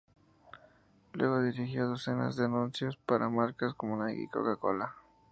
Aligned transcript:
Luego 1.13 1.43
dirigió 1.43 1.85
docenas 1.87 2.35
de 2.35 2.45
anuncios 2.45 2.97
para 3.05 3.29
marcas 3.29 3.75
como 3.75 4.03
Nike 4.03 4.23
y 4.23 4.27
Coca-Cola. 4.29 4.95